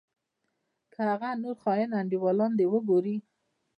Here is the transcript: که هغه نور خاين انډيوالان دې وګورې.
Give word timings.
که 0.93 0.99
هغه 1.09 1.29
نور 1.43 1.55
خاين 1.63 1.89
انډيوالان 1.99 2.51
دې 2.59 2.65
وګورې. 2.73 3.15